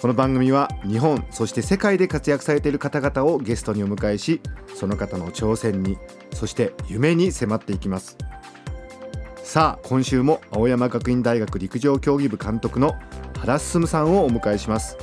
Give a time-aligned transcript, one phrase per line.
[0.00, 4.40] この番組は日本そして世界で活躍されている方々をゲストにお迎えし
[4.76, 5.98] その方の挑戦に
[6.32, 8.16] そして夢に迫っていきます。
[9.42, 12.94] さあ今週も青山学院大学陸上競技部監督の
[13.38, 14.96] 原進さんをお迎えします。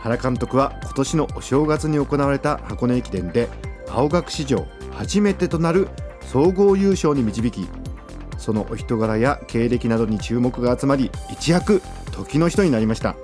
[0.00, 3.48] 原監督は今年のお正月に行われた箱根駅伝で
[3.88, 5.86] 青学史上初めてとなる
[6.22, 7.68] 総合優勝に導き
[8.36, 11.82] そのお人柄や経歴などに注目が集まり一躍
[12.24, 13.16] 時の人になりました。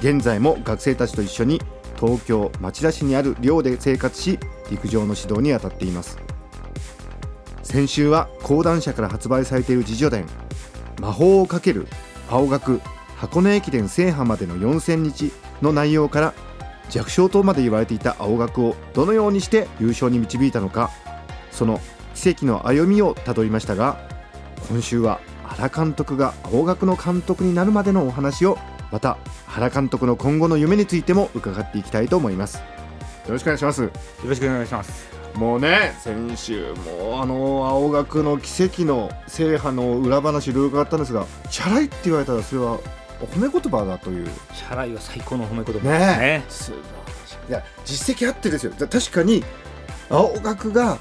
[0.00, 1.60] 現在も学生たちと一緒に
[1.98, 4.38] 東京町田市にある寮で生活し
[4.70, 6.18] 陸上の指導に当たっています。
[7.62, 10.26] 先週は講談社から発売されている自叙伝
[11.00, 11.86] 「魔法をかける
[12.30, 12.80] 青学
[13.16, 16.34] 箱根駅伝制覇までの4000日」の内容から
[16.88, 20.90] 弱小とまで言われていた青学をどのようにして優勝に導いたのか
[21.50, 21.80] その
[22.14, 23.98] 奇跡の歩みをたどりましたが
[24.70, 25.20] 今週は
[25.58, 28.58] 原監督が青学の監督になるまでのお話を
[28.92, 32.58] また原監督の今後の夢についても伺っていきたいと思います。
[32.58, 32.62] よ
[33.32, 33.82] ろしくお願いします。
[33.82, 33.90] よ
[34.24, 35.08] ろしくお願いします。
[35.34, 42.78] もうね先週もあの青学の奇跡の制覇の裏話いろいろ伺ったんですがチャラいって言われたらそれは
[43.20, 44.28] 褒め言葉だという。
[44.54, 48.72] チャラいは最高の褒め言葉ですねね素晴らしいいや実績あってですよ。
[48.78, 49.44] 確かに
[50.08, 50.98] 青学が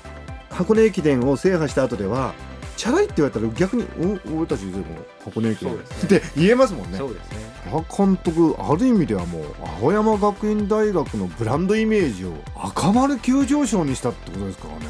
[0.50, 2.34] 箱根駅伝を制覇した後では
[2.78, 3.86] チャラいって言われたら逆に
[4.32, 4.86] お俺たちでも
[5.26, 5.76] 箱根駅伝。
[5.76, 6.98] って言えますもんね。
[6.98, 7.38] そうですね。
[7.72, 9.44] 原監督ある意味ではもう
[9.82, 14.86] 青山学院大学のブランドイメージを赤丸急上昇にしたってことですからね。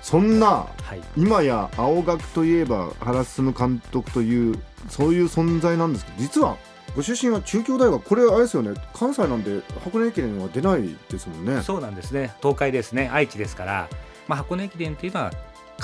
[0.00, 4.58] そんな、はい、今や青学といえば原進監督という
[4.88, 6.56] そういう存在なんですけど実は
[6.94, 8.74] ご出身は中京大学これあれですよね。
[8.92, 11.62] 関西なんで箱根駅伝は出ないですもんね。
[11.62, 12.32] そうなんですね。
[12.40, 13.10] 東海ですね。
[13.12, 13.88] 愛知ですから、
[14.28, 15.32] まあ、箱根駅伝というのは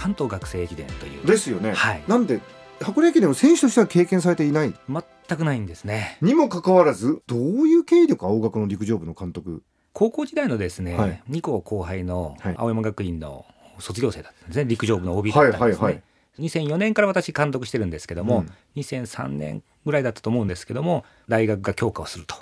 [0.01, 1.27] 関東学生駅伝という。
[1.27, 2.41] ですよね、はい、なんで
[2.81, 4.75] 箱根駅伝を選手としては経験されていない？
[4.89, 6.17] 全くないんですね。
[6.23, 9.63] にもかかわらずどういう経緯でか青学の陸上部の監督？
[9.93, 11.23] 高校時代のですね、はい。
[11.29, 12.55] 2校後輩のはい。
[12.57, 13.45] 青山学院の
[13.79, 14.65] 卒業生だったんですね。
[14.65, 16.03] 陸上部の OB だったんですね、はいはいはい。
[16.39, 18.81] 2004年から私監督してるんですけども、うん。
[18.81, 22.37] 2003年ぐらいだったと思うんですけども大学が強化をすると。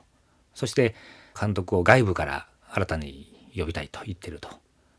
[0.55, 0.95] そして
[1.39, 4.51] 監督を外部から新たに呼びたいと言ってると。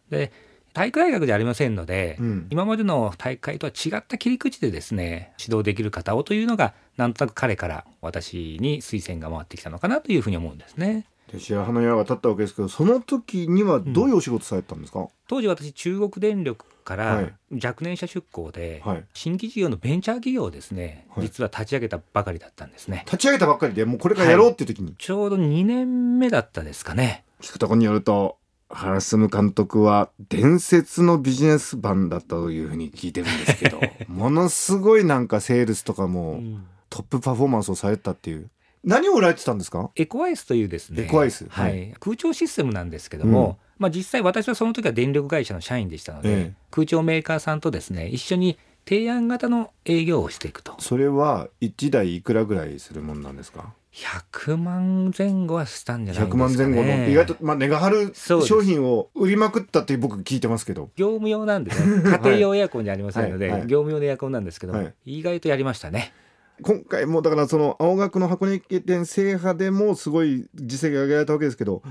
[0.10, 0.34] で
[0.74, 2.48] 体育大学じゃありませんので、うん。
[2.50, 11.06] 今までの大会とは違った切り口でですね指導できる方をというのがなんとなく彼から私に推薦が回ってきたのかなというふうに思うんですね。
[11.32, 17.26] で白羽の矢が立ったわけですけどその時にはどういうお仕事されてたんですか、当時私中国電力かはい。
[17.52, 19.04] ら若年者出向ではい。
[19.14, 21.26] 新規事業のベンチャー企業をですねはい。
[21.26, 23.04] 実は立ち上げたばかりだったんですね。
[23.06, 27.26] 立ち上げたばっかりでもうこれからやろうっていう時に、ちょうど2年目だったですかね。
[27.42, 28.38] 聞くところによると
[28.70, 36.42] 原進監督は伝説のビジネスマンだったというふうに聞いてるんですけど ものすごいなんかセールスとかも
[36.90, 38.50] トップパフォーマンスをされてたっていう。
[38.84, 39.90] 何を売られてたんですか？
[39.98, 41.04] エコアイスというですね。
[41.04, 41.46] エコアイス。
[41.50, 41.94] ははい。
[42.00, 46.54] 空調システムなんですけども、まあ、実際私はその時は電力会社の社員でしたので、ええ。
[46.72, 50.76] 空調メーカーさんとですね一緒に提案型の営業をしていくと。
[50.80, 53.74] それは1台いくらぐらいするもんなんですか？
[53.94, 56.56] 100万前後はしたんじゃないです100かね。
[56.58, 60.92] 万前後の意外と、まあ、値が張る商品を売りまくったって僕聞いてますけど。
[60.96, 62.04] 業務用なんですね。
[62.10, 63.60] 家庭用エアコンじゃありませんので、はい。
[63.62, 63.68] はい。
[63.68, 64.74] 業務用のエアコンなんですけど
[65.06, 66.14] 意外とやりましたね。
[66.62, 71.82] 今回もだからその青学の箱根駅伝制覇でもすごい実績が上げられたわけですけど、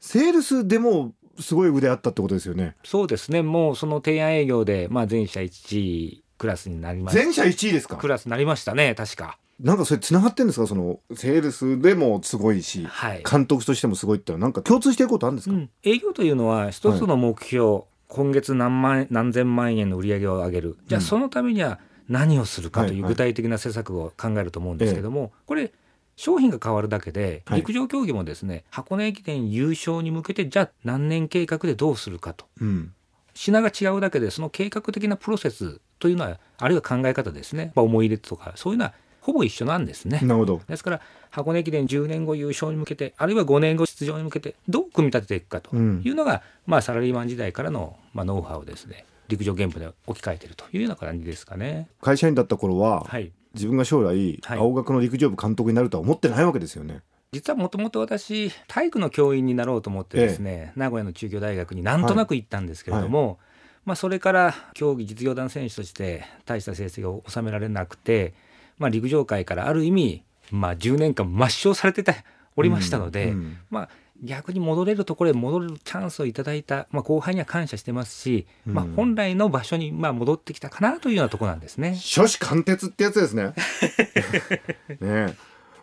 [0.00, 2.76] セールスでもすごい腕あったってことですよね。
[2.84, 3.42] そうですね。
[3.42, 7.96] もうその提案営業で、まあ、全社1位クラスになりまし全社1位ですか？
[7.96, 10.66] クラスになりましたね確かなんかそれ繋がってんですか？
[10.66, 13.24] そのセールスでもすごいしはい。
[13.28, 20.76] 監督としてもすごいってのはなんか共通していることあるんですか、うん、営業というのは一つの目標、今月何万何千万円の売り上げを上げる。
[20.86, 21.04] じゃあうん。
[21.04, 21.80] そのためには
[22.10, 23.00] 何をするかとはいはい。
[23.00, 25.72] いう具体的な施策を考えると思うんですけども、これ
[26.16, 27.60] 商品が変わるだけではい。
[27.60, 32.44] 陸上競技もですね、箱根駅伝優勝に向けてじゃあ何年計画でどうするかと。
[32.60, 32.92] うん。
[33.32, 38.94] 品が違うだけでその計画的なプロセスというのはあるいは考え方ですね、まあ、思い入れとかそういうのは
[39.24, 40.20] ほぼ一緒なんですね。
[40.22, 40.60] なるほど。
[40.68, 41.00] ですから
[41.30, 46.02] 箱根駅伝10年後優勝に向けてあるいは5年後出場に向けてどう組み立てていくかとうん。
[46.04, 51.88] いうのが、まあ、サラリーマン時代からの、まあ、ノウハウをですね陸上現場で置き換えているというような感じですかね。
[52.02, 54.58] 会社員だった頃は、はい、自分が将来、はい。
[54.58, 57.00] 青学の陸上部監督になるとは思ってないわけですよね。
[57.32, 63.38] 実はもともと私体育の教員になろうと思ってですね、名古屋の中京大学になんとなく行ったんですけれども、
[63.84, 68.34] まあ、それから競技実業団選手として大した成績を収められなくて、
[68.78, 72.14] まあ、陸上界からある意味、まあ、10年間抹消されてた
[72.56, 73.88] おりましたので、うんうんまあ、
[74.22, 81.94] 逆に戻れるところへ戻れるチャンスをいただいた、まあ、後輩には感謝してますし、まあ、うん本来の場所にまあ戻ってきたかなというようなところなんですね。
[81.96, 83.52] 初子貫徹ってやつですね。
[84.88, 85.34] ねえ。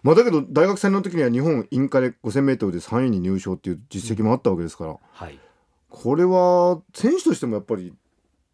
[0.03, 5.39] まあだけど大学生の時には日本インカレ 5000m で3位に入賞っていう実績もあったわけですから、はい
[5.91, 7.93] これは選手としてもやっぱり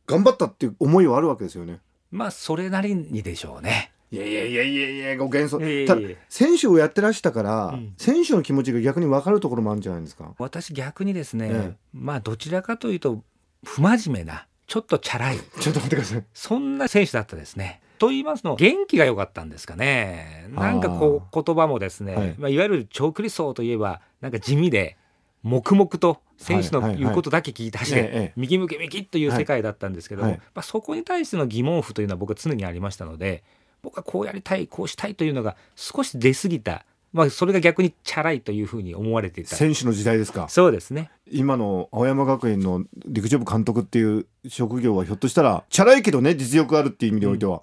[0.07, 1.79] 頑張ったっていう思いはあるわけですよね。
[2.09, 3.86] まあそれなりにでしょうね。
[4.09, 5.59] いやいやいやいやいやご謙遜。
[5.59, 5.95] いやいやいや。
[5.95, 7.93] ただ選手をやってらしたから、うん。
[7.97, 10.33] 選手の気持ちが逆に分かるところもあるんじゃないですか？
[10.37, 11.75] 私逆にですね、ええ。
[11.93, 13.21] まあどちらかというと
[13.65, 15.37] 不真面目なちょっとチャラい。
[15.59, 16.23] ちょっと待ってください。
[16.33, 17.81] そんな選手だったですね。
[17.99, 20.47] と言いますの元気が良かったんですかね。
[20.51, 22.35] なんかこう言葉もですね、はいい。
[22.37, 24.97] まあ、いわゆる長距離走といえばなんか地味で
[25.41, 27.03] 黙々と選手のはいはいはい。
[27.05, 28.33] 言うことだけ聞いて走れ、ええええ。
[28.35, 30.31] 右向け右という世界だったんですけど、はい。
[30.31, 30.39] はい。
[30.53, 33.43] まあ、そこに対しての疑問符というのは僕は常にありましたので
[33.81, 39.55] 僕はこうやりたいこうしたいというのが少し出過ぎた、まあ、それが逆にチャラいというふうに思われていた。
[39.55, 40.49] 選手の時代ですか？
[40.49, 41.09] そうですね。
[41.29, 47.61] 今の青山学院の陸上部監督っていう職業はひょっとしたらチャラいけどね実力あるっていう意味においては、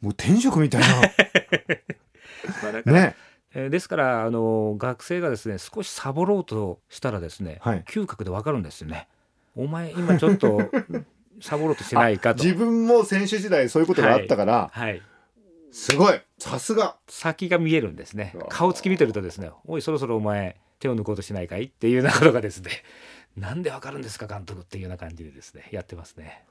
[0.00, 0.82] もう転職みたい
[2.62, 3.16] まあだからなね。
[3.56, 7.84] えーですからあの学生がですね少しサボろうとしたらですね、はい。
[7.86, 9.06] 嗅覚でわかるんですよね。
[9.54, 10.60] お前今ちょっと
[11.40, 12.42] サボろうとしてないかと。
[12.42, 15.00] 自分も選手時代そういうことがあったから、はい、
[15.74, 16.20] すごい。
[16.38, 16.96] さすが。
[17.08, 18.34] 先が見えるんですね。
[18.48, 22.70] 顔つき見てるとですね「おいそろそろお前手を抜こうとしないかい?」っていうようなことがですね
[23.36, 26.44] なんでわかるんですか監督っていうような感じでですねやってますね。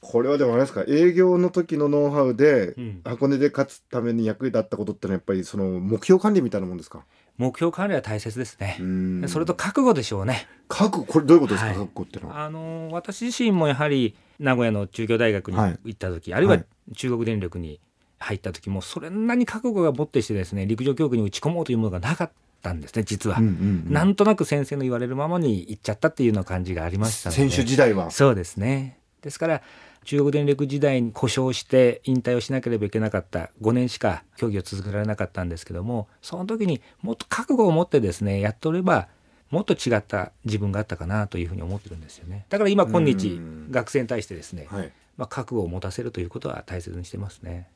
[0.00, 0.84] これはでもあれですか？
[0.88, 3.00] 営業の時のノウハウで、うん。
[3.04, 7.04] 箱根で勝つために役に立ったことってのはやっぱりその目標管理みたいなもんですか？
[7.38, 8.78] 目標管理は大切ですね。
[9.26, 10.46] それと覚悟でしょうね。
[10.68, 11.04] 覚悟？
[11.12, 11.76] これどういうことですか、はい。
[11.78, 12.44] 覚悟ってのは。
[12.44, 15.78] あの私自身もやはり名古屋の中京大学にはい。
[15.84, 16.64] 行った時、あるいははい。
[16.94, 17.80] 中国電力に
[18.18, 22.30] 入った時もそれなに覚悟が持ってしてですね陸上競技に打ち込もうというものがなかっ
[22.62, 23.92] たんですね実は、うんうんうん。
[23.92, 27.48] なんとなく先生の言われるままに行っちゃったっていうような感じがありましたので。
[27.48, 28.10] 選手時代は。
[28.10, 28.98] そうですね。
[29.22, 29.62] ですから
[30.04, 39.08] 中国電力時代に故障して引退をしなければいけなかった5年しか競技を続けられなかったんですけどもその時にもっと覚悟を持ってですねやっておれば
[39.50, 42.46] もっと違った自分があったかなというふうに思ってるんですよね。
[42.48, 43.68] だから今今日うん。
[43.70, 44.92] 学生に対してですね、はい。
[45.16, 47.68] まあ、覚悟を持たせるということは大切にしてますね。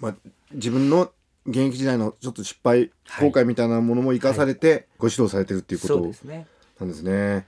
[0.00, 0.14] まあ、
[0.52, 1.10] 自分の
[1.46, 3.30] 現役時代のちょっと失敗はい。
[3.30, 6.46] 後悔みたいなものも生かされてご指導されてるっていうことですね。
[6.78, 7.46] なんですね。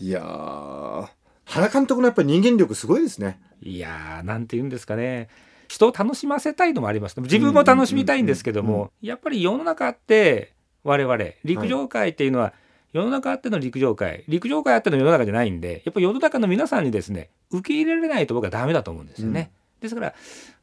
[0.00, 1.08] いやー
[1.44, 3.40] 原監督のやっぱり人間力すごいですね。
[3.60, 5.28] いやーなんて言うんですかね。
[5.68, 7.20] 人を楽しませたいのもあります。
[7.20, 12.52] 自分も楽しみたいんですけどうんうんうんもやっぱり世の中あって我々陸上界っていうのは、
[12.92, 19.50] 世の中あっての陸上界陸上界あっての世の中じゃないんでやっぱり世の中の皆さんにですね受け入れられないと僕はダメだと思うんですよね。
[19.82, 20.14] ですから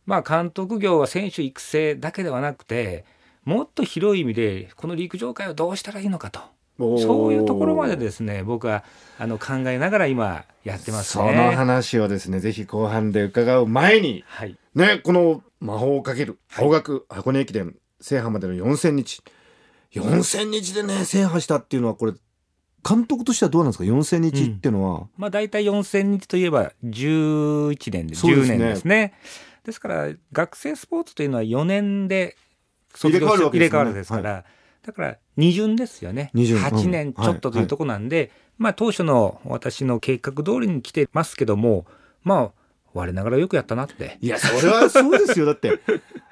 [0.05, 3.05] まあ監督業は選手育成だけではなくて
[3.45, 6.39] もっと広い意味でこの陸上界をどうしたらいいのかと。
[6.79, 8.85] そういうところまでですね僕は
[9.17, 11.35] あの考えながら今やってますそね。
[11.35, 14.57] の話をですねぜひ後半で伺う前にはい。
[14.75, 19.21] ねこの魔法をかける青学箱根駅伝制覇までの4000日。
[19.93, 22.13] 4000日でね制覇したっていうのはこれ
[22.87, 28.57] 監督としてはどうなんですか？4000日っていうのは、まあ大体4000日といえば11年で10すね。
[28.57, 29.13] 年ですね。
[29.63, 32.35] ですから学生スポーツというのは4年で
[32.95, 33.69] 卒業入れ替わるわけですよね。
[33.69, 34.45] 入れ替わるですから、
[34.85, 36.31] だから二巡ですよね。
[36.33, 36.57] 二巡。
[36.57, 41.85] うん8年ちょっとというところなんで、まあ当初の私の計画通りに来てますけども、
[42.23, 42.51] まあ
[42.93, 44.17] 我ながらよくやったなって。
[44.21, 45.45] いやそれはそうですよ。
[45.45, 45.79] だって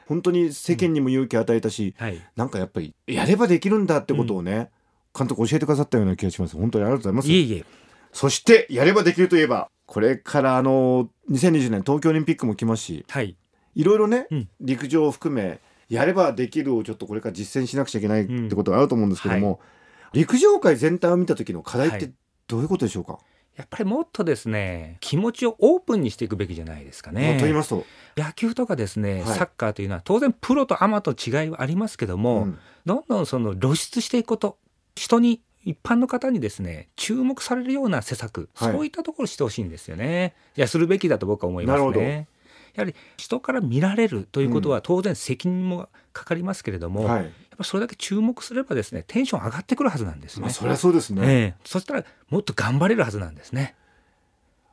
[0.07, 2.19] 本当に世間にも勇気を与えたし、はい。
[2.35, 4.71] なんかやっぱりやればできるんだってことをね、
[5.17, 6.55] 監督教えてくださったような気がします。
[6.55, 7.29] 本当にありがとうございます。
[7.29, 7.65] いえいえ。
[8.13, 13.35] そしてやればできるといえばこれからあの2020年東京オリンピックも来ますしはい。
[13.75, 14.49] いろいろね、うん。
[14.59, 15.59] 陸上を含め
[15.89, 19.77] やればできるをちょっとこれから実践しなくちゃいけないってことがあると思うんですけども、うん
[20.13, 22.13] 陸上界全体を見た時の課題ってはい。
[22.47, 23.19] どういうことでしょうか、
[23.57, 27.35] やっぱりもっとですね、気持ちをオープンにしていくべきじゃないですかね。
[27.35, 29.37] と言いますと、野球とかですね、はい。
[29.37, 32.59] サッカーというのは当然プロとアマと違いはありますけども、うん。
[32.85, 34.57] どんどんその露出していくこと
[34.97, 38.71] 人に一般の方にですね注目されるような施策、はい。
[38.73, 40.33] そういったところをしてほしいんですよね。
[40.55, 42.27] いやするべきだと僕は思いますね。
[42.75, 51.55] やはり人から見られるということは当然責任もかかりますけれども、やっはいぱそれだけ注目すればですねテンション上がってくるはずなんですね、まあ、そりゃそうですね、ええ。
[51.65, 53.75] そしたらもっと頑張れるはずなんですね。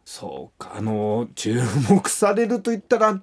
[0.04, 3.22] そうかあの注目されると言ったら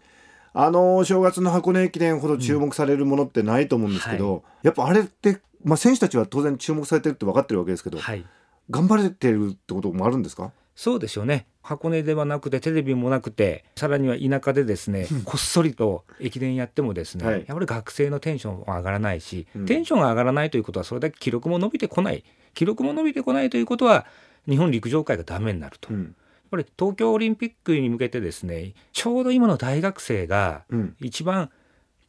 [0.53, 8.25] あの正月の箱根駅伝ほど注目されるものってないと思うんですけど、やっぱあれってまあ、選手たちは当然注目されてるって分かってるわけですけど、はい。
[8.69, 10.51] 頑張れてるってこともあるんですか？
[10.75, 11.47] そうでしょうね。
[11.61, 17.35] 箱根ではなくてテレビもなくてさらには田舎でですねこっそりと駅伝やってもですね、はい。
[17.35, 19.65] やっぱり学生のテンションは上がらないし、うん。
[19.65, 22.23] テンションが上がらないということはそれだけ記録も伸びてこない。
[22.53, 24.05] 記録も伸びてこないということは
[24.47, 26.15] 日本陸上界がダメになると、やっうん
[26.49, 30.95] ぱり東京オリンピックに向けてですねちょうど今の大学生がうん。
[30.99, 31.49] 一番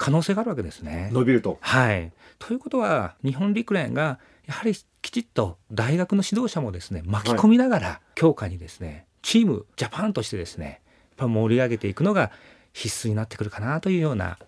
[0.02, 1.10] 可能性があるわけですね。
[1.12, 4.18] 伸びるとはい、ということは日本陸連が
[4.48, 12.32] やはりきちっと大学の指導者もですね巻き込みながら強化にですね、チームジャパンとしてですねやっぱ盛り上げていくのが
[12.72, 14.38] 必須になってくるかなというような、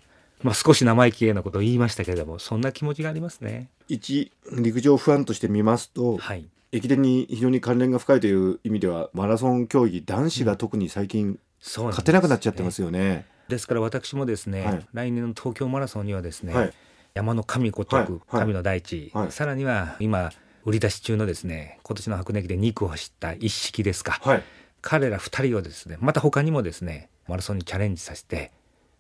[0.43, 3.69] まあ、少し生意気なことを言いましたけれどもそんな気持ちがありますね。
[3.87, 13.27] 一陸上ファンとして見ますとはい、駅伝に非常に関連が深いという意味ではマラソン競技男子が特に最近そうなん勝てなくなっちゃってますよね。
[13.49, 14.87] ですから私もですね、はい。
[14.93, 16.73] 来年の東京マラソンにはですね、はい。
[17.15, 18.11] 山の神ごとくはい。
[18.11, 18.21] はい。
[18.41, 19.33] 神の大地、はい。
[19.33, 20.33] さらには今
[20.65, 24.43] 売り出し中のですね今年の箱根駅伝2区を走った一式ですか、はい。
[24.81, 28.51] 彼ら2人をですねまた他にもですねマラソンにチャレンジさせて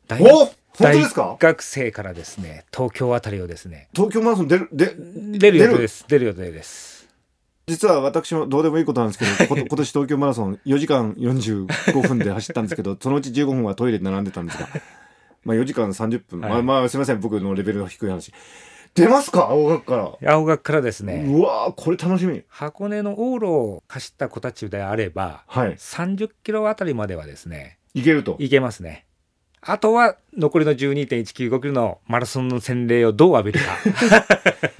[0.07, 0.23] 大
[1.39, 4.95] 学生からですね東京あたりをですね東京マラソン出るで
[5.39, 6.05] 出る予定です。
[6.07, 6.94] 出る予定です
[7.67, 14.69] 実は私もどうでもいいことなんですけど こ今年東京マラソン4時間45分で走ったんですけど そのうち15分はトイレで並んでたんですが、
[15.45, 16.51] まあ、4時間30分、はい。
[16.51, 17.21] まあまあすみません。
[17.21, 18.33] 僕のレベルが低い話。
[18.95, 19.49] 出ますか？
[19.51, 21.25] 青学から、青学からですね。
[21.27, 22.43] うわーこれ楽しみ。
[22.49, 25.75] 箱根の往路を走った子たちであればはい。
[25.75, 28.37] 30キロあたりままではですねいけると。
[28.39, 29.07] いけますね。
[29.67, 33.67] あとは残りの12.195キロのマラソンの洗礼をどう浴びるか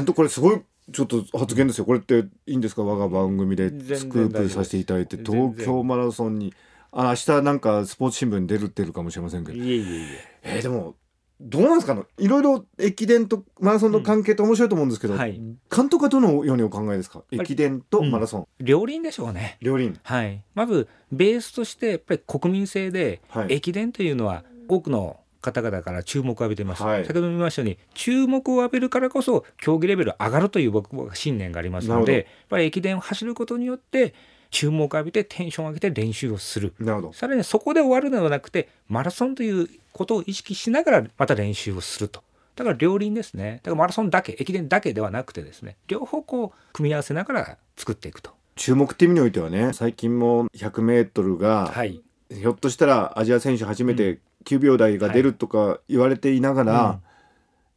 [0.00, 1.84] 監督これすごいちょっと発言ですよ。
[1.84, 2.82] これっていいんですか？
[2.82, 6.52] 我が番組でスクープさせていただいて東京マラソンに
[6.90, 9.58] あ明日なんかスポーツ新聞に出るってるかもしれませんけど。
[9.58, 10.06] いえいえいえ。
[10.42, 10.96] えーでも
[11.42, 11.94] どうなんですか？
[11.94, 15.40] ねいろいろ駅伝とマラソンの関係って面白いと思うんですけど、はい。
[15.74, 17.22] 監督はどのようにお考えですか？
[17.30, 19.56] 駅伝とマラソン、両輪でしょうね。
[19.62, 19.98] 両輪。
[20.02, 23.54] はい、まずベースとしてやっぱり国民性ではい。
[23.54, 27.04] 駅伝というのは多くの方々から注目を浴びています、はい。
[27.04, 34.14] 先ほども言いましたように注目を浴びるからこそ競技レベル上がるという僕は信念がありますのでやっぱり駅伝を走ることによって
[34.50, 36.74] 注目を浴びてテンションを上げて練習をする。
[36.78, 37.12] なるほど。
[37.12, 42.22] さらにそこで終わるのではなくてマラソンということを意識しながらまた練習をすると。
[42.56, 43.60] だから両輪ですね。
[43.62, 48.32] だからマラソンだけ駅伝だけではなくてですね両方こう組み合わせながら作っていくと。
[48.56, 52.02] 注目って意味においてはね最近も 100m が、はい。
[52.32, 57.00] ひょっとしたらアジア選手初めて9秒台が出るとか言われていながら、うん。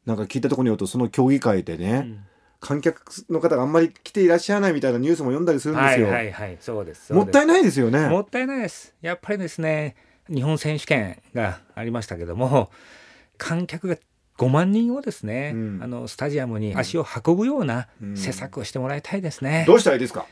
[0.05, 2.25] なんか聞いたところによるとその競技会でね、うん。
[2.59, 7.25] 観客の方があんまり来ていらっしゃらないみたいなニュースも読んだりするんですよ、はいはいはいそうですそうです。
[7.25, 8.07] もったいないですよね。
[8.07, 8.93] もったいないです。
[9.01, 9.95] やっぱりですね
[10.29, 12.71] 日本選手権がありましたけども
[13.37, 13.97] 観客が
[14.37, 15.79] 5万人をですね、うん。
[15.83, 18.17] あのスタジアムに足を運ぶようなうん。
[18.17, 20.25] 施策をしてもらいたいですね、どうしたらいいですか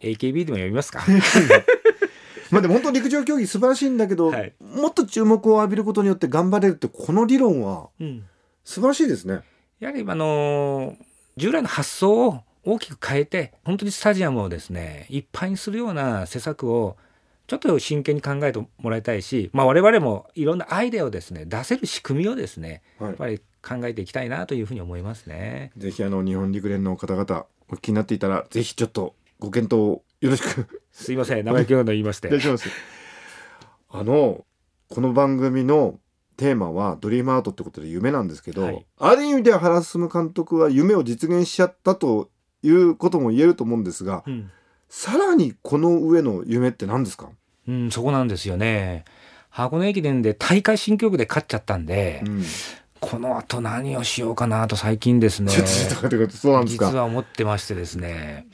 [0.00, 1.02] ？AKB でも読みますか
[2.50, 8.24] まあでも本当陸上競技素晴らしいんだけど、はいもっと注目を浴びることによって頑張れるってこの理論はうん
[8.64, 9.40] 素晴らしいですね。
[9.80, 10.96] やはりあの
[11.36, 16.96] 従来の発想を大きく変えて本当にスタジアムをですねいっぱいにするような施策を
[17.46, 25.72] ちょっと真剣に考えてもらいたいし、まあ、我々もいろんなアイデアをですね出せる仕組みをですねはいやっぱり考えていきたいなというふうに思いますね。
[25.76, 31.44] ぜひあの日本陸連の方々お聞きになっていたらぜひちょっとご検討をよろしくすいません。
[31.44, 32.26] 生意気なの言いまして。
[32.26, 32.68] お願いします。
[33.90, 34.44] あの
[34.88, 36.00] この番組の
[36.36, 38.86] テーマはドリームアートってことで夢なんですけど、はい。
[38.98, 42.30] ある意味では原進監督は夢を実現しちゃったと
[42.62, 44.50] いうことも言えると思うんですがうん。
[44.88, 47.28] さらにこの上の夢って何ですか、
[47.68, 49.04] うん、そこなんですよね。
[49.50, 52.44] 箱根駅伝で大会新記録で勝っちゃったんで、うん。
[52.98, 55.52] この後何をしようかなと最近ですね。
[56.66, 58.48] 実は思ってましてですね。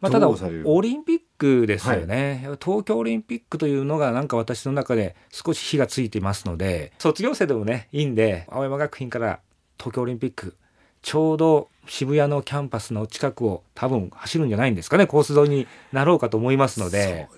[0.00, 9.40] まあ、ただオリンピックですよね、東京オリンピックというのがなんか私の中で少し火がついていますので卒業生でもねいいんで青山学院から
[9.78, 10.56] 東京オリンピック
[11.02, 17.28] ちょうど渋谷のキャンパスの近くを多分走るんじゃないんですかねコース沿いになろうかと思いますので。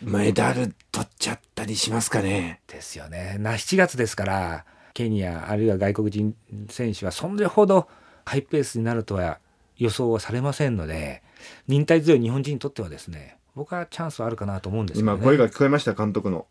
[0.00, 2.60] メダル取っちゃったりしますかね。
[2.68, 3.36] ですよね。
[3.40, 4.64] な7月ですから
[4.94, 6.36] ケニアあるいは外国人
[6.68, 7.88] 選手はそれほど
[8.24, 9.38] ハイペースになるとは
[9.76, 11.22] 予想はされませんので
[11.66, 15.18] 忍耐強い日本人にとってはですね僕はチャンスはあるかなと思うんですけどね。
[15.18, 16.46] 今声が聞こえました監督の。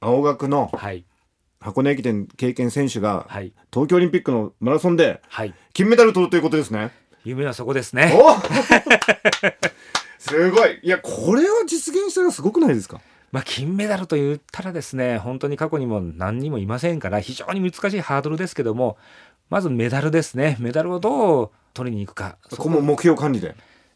[0.00, 1.04] 青学のはい。
[1.60, 3.52] 箱根駅伝経験選手がはい。
[3.72, 5.54] 東京オリンピックのマラソンではい。
[5.72, 6.90] 金メダル取るということですね。
[7.24, 8.12] 夢はそこですね。
[8.14, 8.34] お
[10.18, 10.80] すごい。
[10.82, 13.00] いやこれは実現したらすごくないですか？
[13.32, 18.96] まあ金メダルと言ったらですね本当に過去にも何人もいませんから非常に難しいハードルですけども
[19.50, 20.56] まずメダルですね。
[20.60, 22.38] メダルをどう取りに行くか。
[22.50, 23.54] ここも目標管理で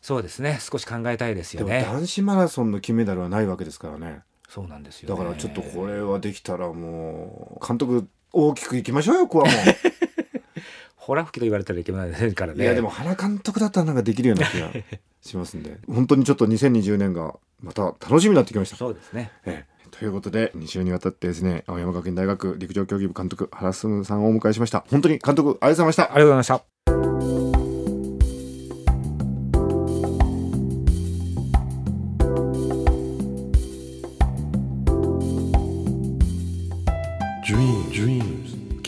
[0.08, 0.58] そうですね。
[0.58, 4.22] 少し考えたいですでもよね男子マラソンの金メダルはないわけですからね。
[4.48, 9.50] そうなんですよ、ね、だからちょっとこれはできたらもう監督大きくいきましょうよここはも
[10.96, 12.64] ホラ 吹きと言われたらいけませんからう、ね。
[12.64, 14.70] いやでも原監督だったらなんかできるような気が
[15.20, 15.76] しますんで。
[15.86, 18.76] 本当にちょっと2020年がまた楽しみになってきました。
[18.76, 19.30] そうですね。
[19.44, 19.88] ええ。
[19.90, 24.86] ということで2週にわたってですね青山学院大学陸上競技部監督原進さんをお迎えしました。
[24.88, 26.02] 本当に監督ありがとうございました。
[26.04, 26.77] ありがとうございました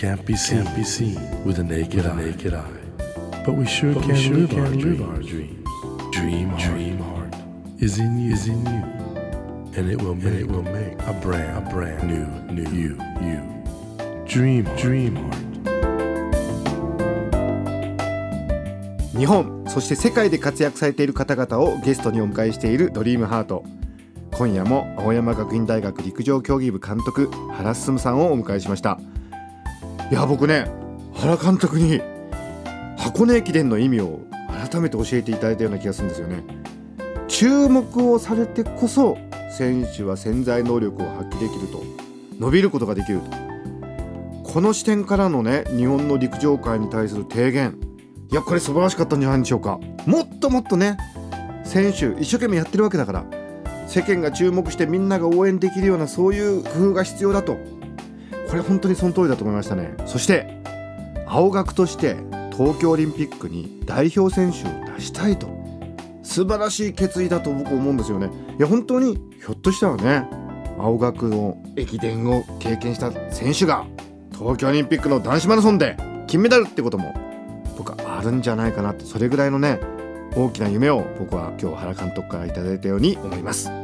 [0.00, 2.16] can't be seen, can't be seen with a naked, eye.
[2.16, 2.64] naked eye.
[3.44, 5.68] But we sure But can, we sure live, can our live our dreams.
[6.10, 7.34] Dream, heart, dream heart
[7.78, 8.82] is in you, is in you,
[9.76, 13.44] and it will make, it will make a brand, a brand new, new you, you.
[14.24, 15.36] Dream, heart, dream heart.
[19.12, 23.64] 日本そして世界で活躍されている方々をゲストにお迎えしているドリームハート
[24.32, 28.98] 今夜も青山学院大学陸上競技部監督原進さんをお迎えしました
[30.10, 30.66] いや僕ね
[31.14, 32.02] 原監督に
[32.98, 36.42] 箱根駅伝の意味を改めて教えていただいたような気がするんですよね。
[37.28, 39.16] 注目をされてこそ
[39.56, 41.84] 選手は潜在能力を発揮できると
[42.40, 43.30] 伸びることができると。
[44.42, 47.78] この視点からのね日本の陸上界に対する提言。
[48.32, 49.78] いやこれ素晴らしかったんじゃないでしょうか。
[50.06, 50.98] もっともっとね
[51.64, 53.24] 選手一生懸命やってるわけだから
[53.86, 57.56] 世間が注目してみんなが応援できるようなそういう工夫が必要だと。
[58.50, 59.94] これ本当にその通りだと思いましたね。
[60.06, 60.60] そして
[61.26, 62.16] 青学として
[62.52, 65.48] 東京オリンピックに代表選手を出したいと。
[66.22, 68.28] 素晴らしい決意だと僕思うんですよね。
[68.58, 70.28] いや本当にひょっとしたらね
[70.78, 73.86] 青学の駅伝を経験した選手が
[74.32, 77.14] 東京オリンピックの男子マラソンで金メダルってことも
[77.76, 79.80] 僕はあるんじゃないかなってそれぐらいのね
[80.36, 83.79] 大きな夢を僕は今日原監督からいいたように思います。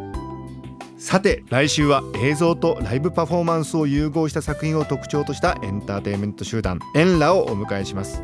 [0.98, 8.22] さて来週は映像とライブパフォーマンスを融合した作品を特徴としたエンターテインメント集団エンラをお迎えします。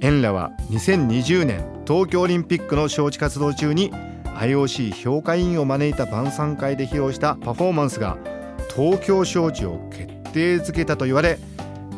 [0.00, 3.92] エンラは2020年東京オリンピックの招致活動中に
[4.36, 8.18] IOC 評価委員を招いた晩餐会で披露したパフォーマンスが
[8.76, 11.38] 東京招致を決定づけたと言われ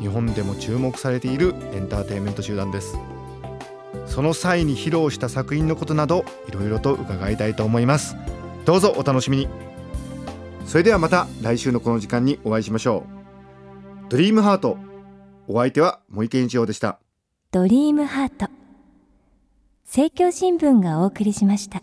[0.01, 2.97] 日本でも注目されているエンターテインメント集団です。
[4.07, 8.17] その際に披露した作品のことなどいろいろと伺いたいと思います。
[8.67, 9.49] どうぞお楽しみに。
[10.67, 13.07] それではまた来週のこの時間にお会いしましょ
[14.09, 14.11] う。
[14.11, 14.77] ドリームハート
[15.47, 16.99] お相手は森健一郎でした。
[17.53, 18.49] ドリームハート
[19.85, 21.81] 政教新聞がお送りしました。